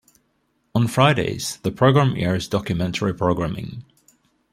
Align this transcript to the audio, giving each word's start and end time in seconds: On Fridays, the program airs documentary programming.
On 0.73 0.87
Fridays, 0.87 1.57
the 1.57 1.69
program 1.71 2.15
airs 2.17 2.47
documentary 2.47 3.13
programming. 3.13 3.85